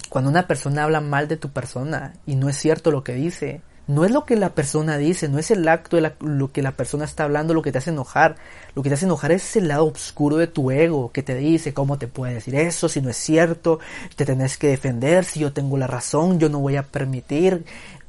Cuando 0.08 0.30
una 0.30 0.46
persona 0.46 0.84
habla 0.84 1.00
mal 1.00 1.28
de 1.28 1.36
tu 1.36 1.50
persona 1.50 2.14
y 2.26 2.34
no 2.34 2.48
es 2.48 2.56
cierto 2.56 2.90
lo 2.90 3.02
que 3.02 3.14
dice, 3.14 3.62
no 3.88 4.04
es 4.04 4.12
lo 4.12 4.24
que 4.24 4.36
la 4.36 4.54
persona 4.54 4.96
dice, 4.96 5.28
no 5.28 5.38
es 5.38 5.50
el 5.50 5.66
acto 5.66 5.96
de 5.96 6.12
lo 6.20 6.52
que 6.52 6.62
la 6.62 6.72
persona 6.72 7.04
está 7.04 7.24
hablando 7.24 7.52
lo 7.52 7.62
que 7.62 7.72
te 7.72 7.78
hace 7.78 7.90
enojar. 7.90 8.36
Lo 8.74 8.82
que 8.82 8.88
te 8.88 8.94
hace 8.94 9.06
enojar 9.06 9.32
es 9.32 9.56
el 9.56 9.68
lado 9.68 9.86
oscuro 9.86 10.36
de 10.36 10.46
tu 10.46 10.70
ego 10.70 11.10
que 11.10 11.22
te 11.22 11.34
dice 11.34 11.74
cómo 11.74 11.98
te 11.98 12.06
puede 12.06 12.34
decir 12.34 12.54
eso, 12.54 12.88
si 12.88 13.00
no 13.00 13.10
es 13.10 13.16
cierto, 13.16 13.80
te 14.14 14.24
tenés 14.24 14.56
que 14.56 14.68
defender, 14.68 15.24
si 15.24 15.40
yo 15.40 15.52
tengo 15.52 15.76
la 15.78 15.88
razón, 15.88 16.38
yo 16.38 16.48
no 16.48 16.60
voy 16.60 16.76
a 16.76 16.84
permitir. 16.84 17.64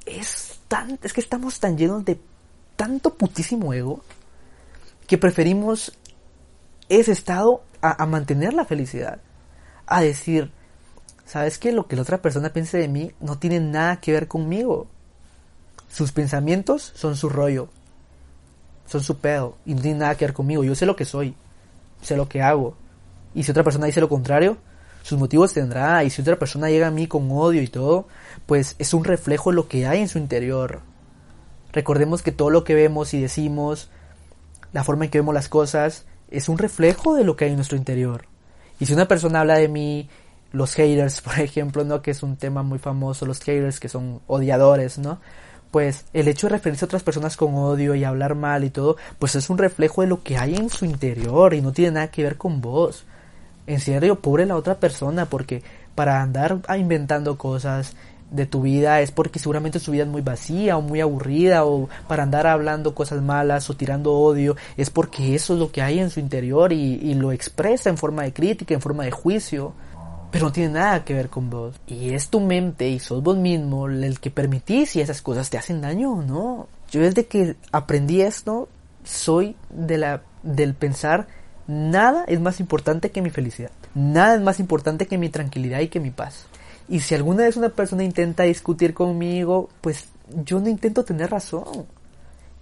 Es 0.06 0.60
tan, 0.68 1.00
es 1.02 1.12
que 1.12 1.22
estamos 1.22 1.60
tan 1.60 1.78
llenos 1.78 2.06
de 2.06 2.20
tanto 2.76 3.16
putísimo 3.16 3.74
ego 3.74 4.02
que 5.08 5.18
preferimos 5.18 5.98
ese 6.88 7.12
estado 7.12 7.64
a, 7.82 8.04
a 8.04 8.06
mantener 8.06 8.54
la 8.54 8.66
felicidad. 8.66 9.20
A 9.88 10.02
decir, 10.02 10.52
¿sabes 11.26 11.58
qué? 11.58 11.72
Lo 11.72 11.88
que 11.88 11.96
la 11.96 12.04
otra 12.04 12.22
persona 12.22 12.54
piense 12.54 12.78
de 12.78 12.88
mí 12.88 13.12
no 13.20 13.40
tiene 13.40 13.60
nada 13.60 14.00
que 14.00 14.12
ver 14.12 14.28
conmigo 14.28 14.88
sus 15.94 16.12
pensamientos 16.12 16.92
son 16.96 17.16
su 17.16 17.30
rollo, 17.30 17.70
son 18.88 19.04
su 19.04 19.20
pedo 19.20 19.58
y 19.64 19.76
no 19.76 19.82
tienen 19.82 20.00
nada 20.00 20.16
que 20.16 20.26
ver 20.26 20.34
conmigo. 20.34 20.64
Yo 20.64 20.74
sé 20.74 20.88
lo 20.88 20.96
que 20.96 21.06
soy, 21.06 21.36
sé 22.02 22.18
lo 22.18 22.28
que 22.28 22.42
hago. 22.42 22.76
Y 23.36 23.44
si 23.44 23.52
otra 23.52 23.64
persona 23.64 23.86
dice 23.86 24.02
lo 24.02 24.10
contrario, 24.10 24.58
sus 25.04 25.20
motivos 25.20 25.54
tendrá. 25.54 26.04
Y 26.04 26.10
si 26.10 26.24
otra 26.24 26.40
persona 26.40 26.72
llega 26.72 26.88
a 26.88 26.92
mí 26.92 27.06
con 27.06 27.30
odio 27.30 27.62
y 27.62 27.68
todo, 27.68 28.08
pues 28.48 28.76
es 28.80 28.96
un 28.96 29.04
reflejo 29.04 29.52
de 29.52 29.56
lo 29.56 29.68
que 29.68 29.86
hay 29.86 30.00
en 30.00 30.08
su 30.08 30.18
interior. 30.18 30.82
Recordemos 31.72 32.24
que 32.24 32.32
todo 32.32 32.50
lo 32.50 32.64
que 32.64 32.74
vemos 32.74 33.14
y 33.14 33.22
decimos, 33.22 33.92
la 34.72 34.84
forma 34.84 35.06
en 35.06 35.12
que 35.12 35.20
vemos 35.20 35.36
las 35.36 35.48
cosas, 35.48 36.08
es 36.32 36.50
un 36.50 36.58
reflejo 36.58 37.14
de 37.14 37.24
lo 37.24 37.36
que 37.36 37.46
hay 37.46 37.52
en 37.52 37.58
nuestro 37.58 37.78
interior. 37.78 38.26
Y 38.80 38.88
si 38.88 38.94
una 38.94 39.08
persona 39.08 39.42
habla 39.42 39.60
de 39.60 39.68
mí, 39.68 40.10
los 40.54 40.74
haters, 40.74 41.22
por 41.22 41.40
ejemplo, 41.40 41.84
¿no? 41.84 42.02
Que 42.02 42.10
es 42.10 42.24
un 42.24 42.36
tema 42.36 42.64
muy 42.64 42.80
famoso, 42.80 43.28
los 43.28 43.42
haters 43.42 43.80
que 43.80 43.90
son 43.90 44.22
odiadores, 44.26 44.98
¿no? 44.98 45.20
Pues 45.74 46.06
el 46.14 46.28
hecho 46.28 46.46
de 46.46 46.52
referirse 46.52 46.86
a 46.86 46.88
otras 46.88 47.02
personas 47.02 47.36
con 47.36 47.56
odio 47.56 47.96
y 47.96 48.04
hablar 48.04 48.36
mal 48.36 48.64
y 48.64 48.70
todo, 48.70 48.96
pues 49.18 49.34
es 49.34 49.50
un 49.50 49.58
reflejo 49.58 50.04
de 50.04 50.08
lo 50.08 50.22
que 50.22 50.38
hay 50.38 50.54
en 50.54 50.70
su 50.70 50.86
interior 50.86 51.56
y 51.56 51.64
no 51.64 51.72
tiene 51.72 51.94
nada 51.94 52.12
que 52.12 52.22
ver 52.22 52.38
con 52.38 52.62
vos. 52.62 53.06
En 53.66 53.80
serio, 53.80 54.20
pobre 54.20 54.46
la 54.46 54.56
otra 54.56 54.76
persona, 54.76 55.26
porque 55.26 55.64
para 55.96 56.22
andar 56.22 56.60
inventando 56.78 57.40
cosas 57.40 57.96
de 58.30 58.46
tu 58.46 58.62
vida 58.62 59.02
es 59.02 59.10
porque 59.10 59.40
seguramente 59.40 59.80
su 59.80 59.90
vida 59.90 60.04
es 60.04 60.10
muy 60.10 60.22
vacía 60.22 60.78
o 60.78 60.82
muy 60.82 61.02
aburrida 61.02 61.66
o 61.66 61.90
para 62.08 62.22
andar 62.22 62.46
hablando 62.46 62.94
cosas 62.94 63.24
malas 63.24 63.68
o 63.72 63.76
tirando 63.76 64.14
odio 64.14 64.56
es 64.78 64.92
porque 64.92 65.34
eso 65.34 65.54
es 65.54 65.60
lo 65.60 65.72
que 65.72 65.82
hay 65.82 66.00
en 66.00 66.10
su 66.12 66.20
interior 66.20 66.72
y, 66.72 66.96
y 66.96 67.14
lo 67.16 67.32
expresa 67.32 67.92
en 67.92 67.98
forma 67.98 68.24
de 68.24 68.34
crítica, 68.34 68.74
en 68.74 68.82
forma 68.82 69.06
de 69.06 69.12
juicio 69.12 69.74
pero 70.34 70.48
no 70.48 70.52
tiene 70.52 70.74
nada 70.74 71.06
que 71.06 71.14
ver 71.14 71.30
con 71.30 71.52
vos. 71.52 71.80
Y 71.86 72.16
es 72.16 72.30
tu 72.30 72.40
mente 72.40 72.90
y 72.90 72.98
sos 72.98 73.22
vos 73.22 73.38
mismo 73.38 73.88
el 73.88 74.20
que 74.20 74.32
permitís 74.32 74.90
si 74.90 75.00
esas 75.00 75.22
cosas 75.22 75.52
te 75.52 75.60
hacen 75.60 75.80
daño 75.80 76.12
o 76.12 76.24
no. 76.24 76.68
Yo 76.90 77.02
desde 77.02 77.28
que 77.28 77.56
aprendí 77.72 78.22
esto, 78.22 78.68
soy 79.04 79.56
de 79.70 80.00
la, 80.00 80.24
del 80.42 80.74
pensar 80.74 81.28
nada 81.68 82.26
es 82.28 82.40
más 82.40 82.60
importante 82.60 83.12
que 83.12 83.22
mi 83.22 83.30
felicidad. 83.30 83.70
Nada 83.94 84.34
es 84.34 84.42
más 84.42 84.60
importante 84.60 85.06
que 85.06 85.20
mi 85.20 85.30
tranquilidad 85.30 85.82
y 85.82 85.90
que 85.90 86.00
mi 86.00 86.10
paz. 86.10 86.48
Y 86.90 87.02
si 87.02 87.14
alguna 87.14 87.44
vez 87.44 87.56
una 87.56 87.70
persona 87.70 88.04
intenta 88.04 88.42
discutir 88.42 88.96
conmigo, 88.96 89.70
pues 89.82 90.08
yo 90.44 90.60
no 90.60 90.68
intento 90.68 91.06
tener 91.06 91.30
razón 91.30 91.86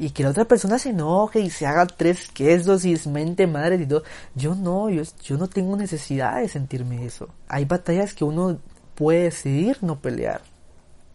y 0.01 0.09
que 0.09 0.23
la 0.23 0.31
otra 0.31 0.45
persona 0.45 0.79
se 0.79 0.89
enoje 0.89 1.41
y 1.41 1.51
se 1.51 1.67
haga 1.67 1.85
tres 1.85 2.27
quesos 2.29 2.85
y 2.85 2.99
mente 3.07 3.45
madre 3.45 3.75
y 3.75 3.85
todo. 3.85 4.01
Yo 4.33 4.55
no, 4.55 4.89
yo, 4.89 5.03
yo 5.21 5.37
no 5.37 5.47
tengo 5.47 5.77
necesidad 5.77 6.41
de 6.41 6.47
sentirme 6.47 7.05
eso. 7.05 7.29
Hay 7.47 7.65
batallas 7.65 8.15
que 8.15 8.23
uno 8.23 8.57
puede 8.95 9.25
decidir 9.25 9.77
no 9.81 10.01
pelear, 10.01 10.41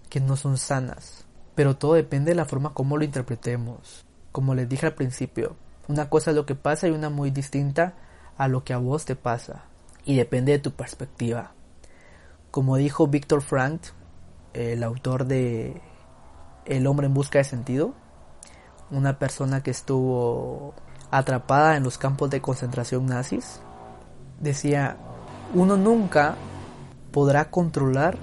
que 0.08 0.20
no 0.20 0.36
son 0.36 0.56
sanas. 0.56 1.24
Pero 1.56 1.76
todo 1.76 1.94
depende 1.94 2.30
de 2.30 2.36
la 2.36 2.44
forma 2.44 2.74
como 2.74 2.96
lo 2.96 3.02
interpretemos. 3.02 4.06
Como 4.30 4.54
les 4.54 4.68
dije 4.68 4.86
al 4.86 4.94
principio, 4.94 5.56
una 5.88 6.08
cosa 6.08 6.30
es 6.30 6.36
lo 6.36 6.46
que 6.46 6.54
pasa 6.54 6.86
y 6.86 6.92
una 6.92 7.10
muy 7.10 7.32
distinta 7.32 7.94
a 8.38 8.46
lo 8.46 8.62
que 8.62 8.72
a 8.72 8.78
vos 8.78 9.04
te 9.04 9.16
pasa. 9.16 9.64
Y 10.04 10.14
depende 10.14 10.52
de 10.52 10.60
tu 10.60 10.70
perspectiva. 10.70 11.54
Como 12.52 12.76
dijo 12.76 13.08
Víctor 13.08 13.42
Frank, 13.42 13.82
el 14.52 14.84
autor 14.84 15.24
de 15.24 15.82
El 16.66 16.86
hombre 16.86 17.08
en 17.08 17.14
busca 17.14 17.38
de 17.38 17.44
sentido, 17.44 17.96
una 18.90 19.18
persona 19.18 19.62
que 19.62 19.70
estuvo 19.70 20.74
atrapada 21.10 21.76
en 21.76 21.82
los 21.82 21.98
campos 21.98 22.30
de 22.30 22.40
concentración 22.40 23.06
nazis, 23.06 23.60
decía, 24.40 24.96
uno 25.54 25.76
nunca 25.76 26.36
podrá 27.12 27.50
controlar 27.50 28.16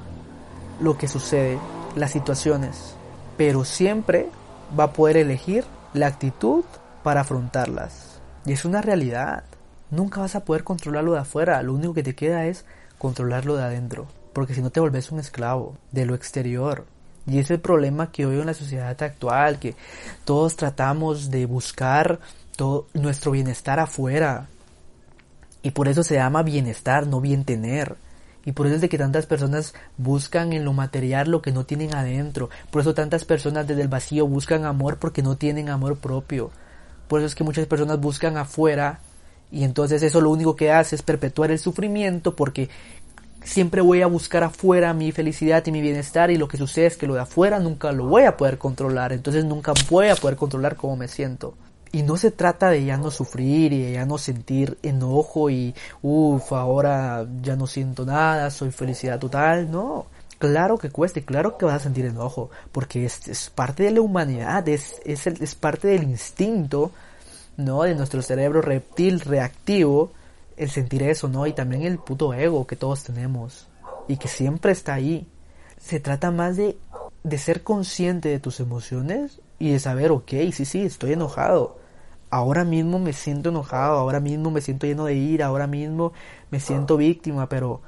lo 0.80 0.98
que 0.98 1.08
sucede, 1.08 1.58
las 1.96 2.12
situaciones, 2.12 2.96
pero 3.38 3.64
siempre 3.64 4.30
va 4.78 4.86
a 4.86 4.94
poder 4.94 5.18
elegir 5.18 5.66
la 5.94 6.08
actitud 6.08 6.64
para 7.04 7.22
afrontarlas. 7.22 8.22
Y 8.46 8.54
es 8.54 8.66
una 8.66 8.82
realidad. 8.82 9.44
Nunca 9.92 10.22
vas 10.22 10.36
a 10.36 10.44
poder 10.44 10.64
controlarlo 10.64 11.14
de 11.14 11.20
afuera, 11.20 11.62
lo 11.62 11.74
único 11.74 11.94
que 11.94 12.04
te 12.04 12.16
queda 12.16 12.46
es 12.46 12.66
controlarlo 12.98 13.56
de 13.56 13.64
adentro, 13.64 14.08
porque 14.34 14.54
si 14.54 14.62
no 14.62 14.72
te 14.72 14.80
volvés 14.80 15.12
un 15.12 15.20
esclavo 15.20 15.78
de 15.92 16.06
lo 16.06 16.16
exterior, 16.16 16.86
y 17.26 17.40
es 17.40 17.50
el 17.52 17.60
problema 17.60 18.12
que 18.12 18.26
hoy 18.26 18.40
en 18.40 18.46
la 18.46 18.54
sociedad 18.54 19.02
actual, 19.02 19.60
que 19.60 19.76
todos 20.26 20.56
tratamos 20.56 21.32
de 21.32 21.46
buscar 21.46 22.20
todo 22.56 22.88
nuestro 22.94 23.32
bienestar 23.32 23.80
afuera. 23.80 24.48
Y 25.62 25.72
por 25.72 25.88
eso 25.88 26.04
se 26.04 26.16
llama 26.16 26.44
bienestar, 26.44 27.08
no 27.08 27.22
bien 27.22 27.46
tener. 27.46 27.96
Y 28.46 28.52
por 28.52 28.66
eso 28.66 28.76
es 28.76 28.82
de 28.82 28.90
que 28.90 28.98
tantas 28.98 29.26
personas 29.26 29.74
buscan 29.98 30.52
en 30.52 30.66
lo 30.66 30.74
material 30.74 31.30
lo 31.30 31.42
que 31.42 31.54
no 31.54 31.66
tienen 31.66 31.96
adentro. 31.96 32.50
Por 32.72 32.82
eso 32.82 32.94
tantas 32.94 33.24
personas 33.24 33.68
desde 33.68 33.82
el 33.82 33.88
vacío 33.88 34.28
buscan 34.28 34.66
amor 34.66 34.98
porque 34.98 35.24
no 35.24 35.38
tienen 35.38 35.70
amor 35.70 35.98
propio. 35.98 36.52
Por 37.08 37.22
eso 37.22 37.28
es 37.28 37.36
que 37.36 37.46
muchas 37.46 37.68
personas 37.68 38.02
buscan 38.02 38.36
afuera 38.38 39.00
y 39.50 39.64
entonces 39.64 40.04
eso 40.04 40.20
lo 40.20 40.32
único 40.32 40.56
que 40.56 40.72
hace 40.72 40.96
es 40.96 41.04
perpetuar 41.04 41.52
el 41.52 41.60
sufrimiento 41.60 42.36
porque 42.36 42.70
siempre 43.44 43.82
voy 43.82 44.02
a 44.02 44.08
buscar 44.08 44.44
afuera 44.44 44.94
mi 44.94 45.12
felicidad 45.12 45.66
y 45.66 45.72
mi 45.72 45.82
bienestar 45.82 46.32
y 46.32 46.38
lo 46.38 46.48
que 46.48 46.58
sucede 46.58 46.88
es 46.88 46.98
que 46.98 47.08
lo 47.08 47.16
de 47.16 47.22
afuera 47.22 47.60
nunca 47.60 47.92
lo 47.92 48.06
voy 48.06 48.24
a 48.24 48.38
poder 48.38 48.58
controlar, 48.58 49.14
entonces 49.14 49.46
nunca 49.46 49.74
voy 49.90 50.10
a 50.10 50.16
poder 50.16 50.38
controlar 50.38 50.76
cómo 50.76 50.96
me 50.96 51.08
siento. 51.08 51.56
Y 51.92 52.02
no 52.02 52.18
se 52.18 52.32
trata 52.32 52.70
de 52.70 52.86
ya 52.86 52.98
no 52.98 53.12
sufrir 53.12 53.72
y 53.72 53.84
de 53.84 53.92
ya 53.94 54.06
no 54.06 54.18
sentir 54.18 54.80
enojo 54.82 55.52
y 55.52 55.76
uff, 56.02 56.52
ahora 56.52 57.28
ya 57.44 57.56
no 57.56 57.68
siento 57.68 58.04
nada, 58.04 58.50
soy 58.50 58.72
felicidad 58.72 59.20
total, 59.20 59.70
no. 59.70 60.08
Claro 60.40 60.78
que 60.78 60.90
cueste, 60.90 61.24
claro 61.24 61.58
que 61.58 61.66
vas 61.66 61.76
a 61.76 61.80
sentir 61.80 62.06
enojo, 62.06 62.50
porque 62.72 63.06
es, 63.06 63.52
parte 63.54 63.84
de 63.84 63.92
la 63.92 64.02
humanidad, 64.02 64.68
es, 64.68 65.02
es, 65.06 65.28
es 65.28 65.56
parte 65.56 65.88
del 65.88 66.04
instinto, 66.04 66.92
¿no? 67.58 67.84
De 67.84 67.96
nuestro 67.96 68.22
cerebro 68.22 68.62
reptil 68.62 69.20
reactivo, 69.20 70.12
el 70.58 70.70
sentir 70.70 71.04
eso, 71.04 71.28
¿no? 71.28 71.48
Y 71.48 71.54
también 71.54 71.84
el 71.84 72.00
puto 72.00 72.34
ego 72.34 72.68
que 72.68 72.76
todos 72.76 73.04
tenemos 73.04 73.68
y 74.08 74.18
que 74.18 74.28
siempre 74.28 74.72
está 74.72 74.94
ahí. 74.94 75.28
Se 75.78 76.00
trata 76.00 76.32
más 76.32 76.58
de, 76.58 76.78
de 77.24 77.38
ser 77.38 77.64
consciente 77.64 78.30
de 78.30 78.40
tus 78.40 78.60
emociones 78.60 79.42
y 79.60 79.72
de 79.72 79.80
saber, 79.80 80.12
ok, 80.12 80.32
sí, 80.52 80.66
sí, 80.66 80.82
estoy 80.84 81.14
enojado, 81.14 81.78
ahora 82.34 82.64
mismo 82.64 82.98
me 82.98 83.14
siento 83.14 83.50
enojado, 83.50 83.98
ahora 83.98 84.20
mismo 84.20 84.50
me 84.50 84.60
siento 84.62 84.88
lleno 84.88 85.06
de 85.06 85.14
ira, 85.14 85.46
ahora 85.46 85.68
mismo 85.68 86.14
me 86.50 86.60
siento 86.60 86.98
víctima, 86.98 87.48
pero, 87.48 87.82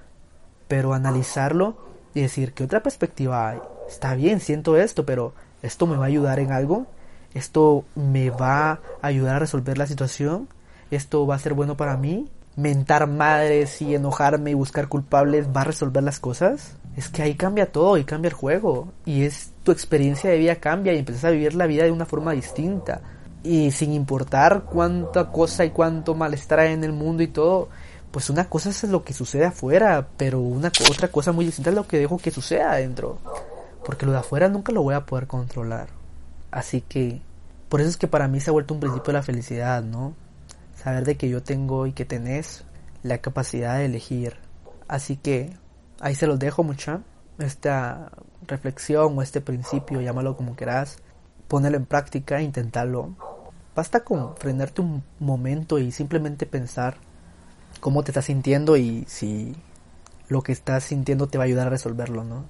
pero 0.68 0.94
analizarlo 0.94 1.78
y 2.14 2.22
decir, 2.22 2.54
¿qué 2.54 2.64
otra 2.64 2.84
perspectiva 2.84 3.50
hay? 3.50 3.60
Está 3.88 4.14
bien, 4.14 4.40
siento 4.40 4.78
esto, 4.78 5.04
pero 5.04 5.34
¿esto 5.64 5.88
me 5.88 5.98
va 5.98 6.06
a 6.06 6.08
ayudar 6.08 6.40
en 6.40 6.52
algo? 6.52 6.86
¿Esto 7.34 7.86
me 7.96 8.30
va 8.30 8.72
a 8.72 8.80
ayudar 9.02 9.38
a 9.38 9.40
resolver 9.40 9.80
la 9.80 9.88
situación? 9.88 10.48
¿Esto 10.92 11.26
va 11.26 11.36
a 11.36 11.40
ser 11.40 11.56
bueno 11.56 11.76
para 11.76 11.98
mí? 11.98 12.30
¿Mentar 12.56 13.08
madres 13.08 13.82
y 13.82 13.96
enojarme 13.96 14.52
y 14.52 14.54
buscar 14.54 14.88
culpables 14.88 15.48
va 15.56 15.62
a 15.62 15.66
resolver 15.66 16.04
las 16.04 16.20
cosas? 16.20 16.78
Es 16.96 17.10
que 17.10 17.22
ahí 17.22 17.36
cambia 17.36 17.72
todo 17.72 17.98
y 17.98 18.06
cambia 18.06 18.30
el 18.30 18.36
juego. 18.36 18.94
Y 19.06 19.24
es 19.24 19.52
tu 19.64 19.72
experiencia 19.72 20.30
de 20.30 20.38
vida 20.38 20.56
cambia 20.56 20.94
y 20.94 21.00
empiezas 21.00 21.26
a 21.26 21.32
vivir 21.32 21.56
la 21.56 21.68
vida 21.68 21.84
de 21.84 21.92
una 21.92 22.06
forma 22.06 22.32
distinta 22.32 23.02
y 23.46 23.72
sin 23.72 23.94
importar 23.94 24.64
cuánta 24.64 25.32
cosa 25.32 25.64
y 25.66 25.70
cuánto 25.70 26.16
malestar 26.16 26.60
hay 26.60 26.74
en 26.74 26.84
el 26.84 26.94
mundo 26.94 27.22
y 27.22 27.28
todo, 27.28 27.70
pues 28.12 28.30
una 28.30 28.50
cosa 28.50 28.70
es 28.70 28.84
lo 28.86 29.04
que 29.04 29.14
sucede 29.14 29.46
afuera, 29.46 30.08
pero 30.18 30.40
una 30.40 30.72
otra 30.90 31.10
cosa 31.10 31.32
muy 31.32 31.46
distinta 31.46 31.70
es 31.70 31.76
lo 31.76 31.88
que 31.88 32.00
dejo 32.00 32.18
que 32.18 32.32
suceda 32.32 32.72
adentro, 32.72 33.20
porque 33.86 34.06
lo 34.06 34.14
de 34.14 34.18
afuera 34.18 34.50
nunca 34.50 34.72
lo 34.72 34.82
voy 34.82 34.96
a 34.96 35.06
poder 35.06 35.28
controlar. 35.28 35.90
Así 36.50 36.82
que 36.82 37.22
por 37.70 37.82
eso 37.82 37.90
es 37.90 37.98
que 37.98 38.08
para 38.08 38.28
mí 38.28 38.40
se 38.40 38.50
ha 38.50 38.54
vuelto 38.54 38.74
un 38.74 38.80
principio 38.80 39.08
de 39.08 39.14
la 39.14 39.24
felicidad, 39.24 39.84
¿no? 39.84 40.14
Saber 40.86 41.04
de 41.04 41.18
que 41.18 41.28
yo 41.28 41.44
tengo 41.44 41.86
y 41.86 41.92
que 41.92 42.06
tenés 42.06 42.64
la 43.04 43.18
capacidad 43.18 43.78
de 43.78 43.86
elegir. 43.86 44.38
Así 44.88 45.18
que 45.18 45.52
ahí 46.00 46.16
se 46.16 46.28
los 46.28 46.40
dejo 46.40 46.64
mucha 46.64 47.02
esta 47.38 48.12
reflexión 48.48 49.18
o 49.18 49.22
este 49.22 49.42
principio, 49.42 50.00
llámalo 50.00 50.38
como 50.38 50.56
quieras, 50.56 51.00
ponerlo 51.50 51.78
en 51.78 51.86
práctica, 51.86 52.42
intentarlo 52.42 53.16
Basta 53.76 54.06
con 54.06 54.38
frenarte 54.38 54.82
un 54.82 55.04
momento 55.20 55.80
y 55.80 55.92
simplemente 55.92 56.46
pensar 56.46 56.96
cómo 57.82 58.04
te 58.04 58.12
estás 58.12 58.24
sintiendo 58.24 58.78
y 58.78 59.04
si 59.06 59.54
lo 60.30 60.44
que 60.44 60.54
estás 60.54 60.86
sintiendo 60.86 61.28
te 61.28 61.38
va 61.38 61.44
a 61.44 61.48
ayudar 61.48 61.68
a 61.68 61.72
resolverlo, 61.72 62.24
¿no? 62.24 62.46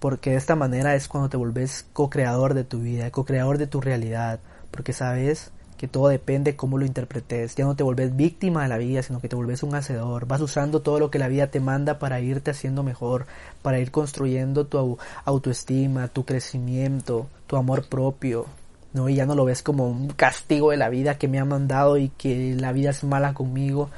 Porque 0.00 0.30
de 0.30 0.36
esta 0.36 0.56
manera 0.56 0.96
es 0.96 1.06
cuando 1.06 1.28
te 1.30 1.36
volvés 1.36 1.86
co-creador 1.92 2.54
de 2.54 2.64
tu 2.64 2.80
vida, 2.80 3.12
co-creador 3.12 3.58
de 3.58 3.68
tu 3.68 3.80
realidad, 3.80 4.40
porque 4.72 4.92
sabes 4.92 5.52
que 5.84 5.88
todo 5.88 6.08
depende 6.08 6.56
cómo 6.56 6.78
lo 6.78 6.86
interpretes. 6.86 7.56
Ya 7.56 7.66
no 7.66 7.76
te 7.76 7.82
volvés 7.82 8.16
víctima 8.16 8.62
de 8.62 8.70
la 8.70 8.78
vida, 8.78 9.02
sino 9.02 9.20
que 9.20 9.28
te 9.28 9.36
volvés 9.36 9.62
un 9.62 9.74
hacedor. 9.74 10.26
Vas 10.26 10.40
usando 10.40 10.80
todo 10.80 10.98
lo 10.98 11.10
que 11.10 11.18
la 11.18 11.28
vida 11.28 11.48
te 11.48 11.60
manda 11.60 11.98
para 11.98 12.20
irte 12.20 12.52
haciendo 12.52 12.82
mejor, 12.82 13.26
para 13.60 13.78
ir 13.78 13.90
construyendo 13.90 14.66
tu 14.66 14.96
autoestima, 15.26 16.08
tu 16.08 16.24
crecimiento, 16.24 17.26
tu 17.46 17.58
amor 17.58 17.86
propio, 17.86 18.46
¿no? 18.94 19.10
Y 19.10 19.16
ya 19.16 19.26
no 19.26 19.34
lo 19.34 19.44
ves 19.44 19.62
como 19.62 19.86
un 19.86 20.08
castigo 20.08 20.70
de 20.70 20.78
la 20.78 20.88
vida 20.88 21.18
que 21.18 21.28
me 21.28 21.38
ha 21.38 21.44
mandado 21.44 21.98
y 21.98 22.08
que 22.08 22.56
la 22.58 22.72
vida 22.72 22.88
es 22.88 23.04
mala 23.04 23.34
conmigo, 23.34 23.90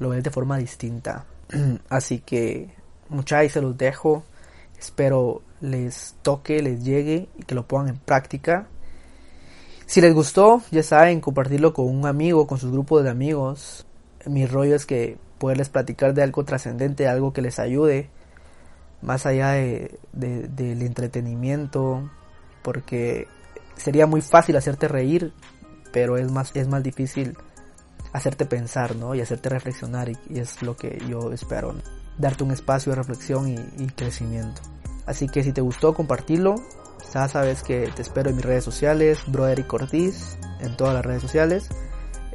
lo 0.00 0.08
ves 0.08 0.24
de 0.24 0.30
forma 0.30 0.58
distinta. 0.58 1.24
Así 1.88 2.18
que 2.18 2.74
muchachos 3.10 3.52
se 3.52 3.62
los 3.62 3.78
dejo, 3.78 4.24
espero 4.76 5.42
les 5.60 6.16
toque, 6.22 6.60
les 6.62 6.82
llegue 6.82 7.28
y 7.38 7.44
que 7.44 7.54
lo 7.54 7.64
pongan 7.68 7.90
en 7.90 7.98
práctica. 7.98 8.66
Si 9.88 10.02
les 10.02 10.12
gustó, 10.12 10.60
ya 10.70 10.82
saben, 10.82 11.22
compartirlo 11.22 11.72
con 11.72 11.86
un 11.86 12.04
amigo, 12.04 12.46
con 12.46 12.58
sus 12.58 12.70
grupos 12.70 13.02
de 13.04 13.08
amigos. 13.08 13.86
Mi 14.26 14.44
rollo 14.44 14.76
es 14.76 14.84
que 14.84 15.16
poderles 15.38 15.70
platicar 15.70 16.12
de 16.12 16.22
algo 16.22 16.44
trascendente, 16.44 17.08
algo 17.08 17.32
que 17.32 17.40
les 17.40 17.58
ayude, 17.58 18.10
más 19.00 19.24
allá 19.24 19.52
de, 19.52 19.98
del 20.12 20.82
entretenimiento, 20.82 22.10
porque 22.60 23.28
sería 23.78 24.06
muy 24.06 24.20
fácil 24.20 24.58
hacerte 24.58 24.88
reír, 24.88 25.32
pero 25.90 26.18
es 26.18 26.30
más, 26.30 26.54
es 26.54 26.68
más 26.68 26.82
difícil 26.82 27.38
hacerte 28.12 28.44
pensar, 28.44 28.94
¿no? 28.94 29.14
Y 29.14 29.22
hacerte 29.22 29.48
reflexionar 29.48 30.10
y, 30.10 30.18
es 30.38 30.60
lo 30.60 30.76
que 30.76 31.02
yo 31.08 31.32
espero, 31.32 31.74
darte 32.18 32.44
un 32.44 32.50
espacio 32.50 32.92
de 32.92 32.96
reflexión 32.96 33.48
y, 33.48 33.86
crecimiento. 33.86 34.60
Así 35.06 35.28
que 35.28 35.42
si 35.42 35.54
te 35.54 35.62
gustó, 35.62 35.94
compartirlo. 35.94 36.56
Ya 37.14 37.28
sabes 37.28 37.62
que 37.62 37.90
te 37.94 38.02
espero 38.02 38.30
en 38.30 38.36
mis 38.36 38.44
redes 38.44 38.64
sociales, 38.64 39.20
Broderick 39.26 39.72
Ortiz, 39.72 40.38
en 40.60 40.76
todas 40.76 40.94
las 40.94 41.04
redes 41.04 41.22
sociales. 41.22 41.68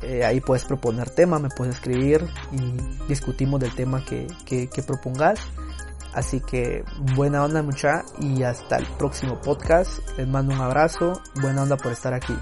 Eh, 0.01 0.25
ahí 0.25 0.41
puedes 0.41 0.65
proponer 0.65 1.09
tema, 1.09 1.39
me 1.39 1.49
puedes 1.49 1.75
escribir 1.75 2.25
y 2.51 3.07
discutimos 3.07 3.59
del 3.59 3.73
tema 3.75 4.03
que, 4.03 4.27
que, 4.45 4.67
que 4.67 4.83
propongas. 4.83 5.39
Así 6.13 6.41
que 6.41 6.83
buena 7.15 7.43
onda 7.43 7.63
mucha 7.63 8.03
y 8.19 8.43
hasta 8.43 8.77
el 8.77 8.85
próximo 8.97 9.39
podcast. 9.41 9.99
Les 10.17 10.27
mando 10.27 10.53
un 10.53 10.61
abrazo. 10.61 11.13
Buena 11.41 11.63
onda 11.63 11.77
por 11.77 11.91
estar 11.91 12.13
aquí. 12.13 12.35